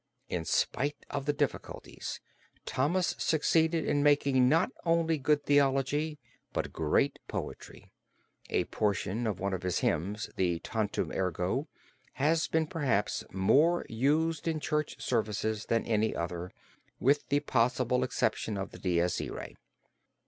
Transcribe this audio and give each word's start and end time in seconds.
In 0.29 0.45
spite 0.45 0.97
of 1.11 1.27
the 1.27 1.31
difficulties, 1.31 2.19
Thomas 2.65 3.13
succeeded 3.19 3.85
in 3.85 4.01
making 4.01 4.49
not 4.49 4.71
only 4.83 5.19
good 5.19 5.45
theology 5.45 6.17
but 6.53 6.73
great 6.73 7.19
poetry. 7.27 7.91
A 8.49 8.63
portion 8.65 9.27
of 9.27 9.39
one 9.39 9.53
of 9.53 9.61
his 9.61 9.81
hymns, 9.81 10.27
the 10.37 10.57
Tantum 10.61 11.11
Ergo, 11.11 11.67
has 12.13 12.47
been 12.47 12.65
perhaps 12.65 13.23
more 13.31 13.85
used 13.89 14.47
in 14.47 14.59
church 14.59 14.99
services 14.99 15.67
than 15.67 15.85
any 15.85 16.15
other, 16.15 16.51
with 16.99 17.29
the 17.29 17.41
possible 17.41 18.03
exception 18.03 18.57
of 18.57 18.71
the 18.71 18.79
Dies 18.79 19.21
Irae. 19.21 19.53